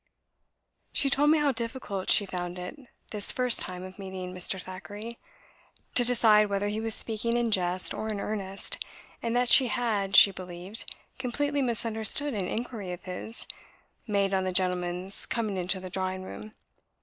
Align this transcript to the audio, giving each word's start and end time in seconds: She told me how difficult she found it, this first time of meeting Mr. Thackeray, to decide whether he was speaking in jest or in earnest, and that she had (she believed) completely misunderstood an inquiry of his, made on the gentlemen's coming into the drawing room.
She 0.93 1.11
told 1.11 1.29
me 1.29 1.37
how 1.37 1.51
difficult 1.51 2.09
she 2.09 2.25
found 2.25 2.57
it, 2.57 2.75
this 3.11 3.31
first 3.31 3.59
time 3.59 3.83
of 3.83 3.99
meeting 3.99 4.33
Mr. 4.33 4.59
Thackeray, 4.59 5.19
to 5.93 6.03
decide 6.03 6.49
whether 6.49 6.69
he 6.69 6.79
was 6.79 6.95
speaking 6.95 7.37
in 7.37 7.51
jest 7.51 7.93
or 7.93 8.09
in 8.09 8.19
earnest, 8.19 8.83
and 9.21 9.35
that 9.35 9.49
she 9.49 9.67
had 9.67 10.15
(she 10.15 10.31
believed) 10.31 10.91
completely 11.19 11.61
misunderstood 11.61 12.33
an 12.33 12.47
inquiry 12.47 12.91
of 12.91 13.03
his, 13.03 13.45
made 14.07 14.33
on 14.33 14.43
the 14.43 14.51
gentlemen's 14.51 15.27
coming 15.27 15.55
into 15.55 15.79
the 15.79 15.91
drawing 15.91 16.23
room. 16.23 16.53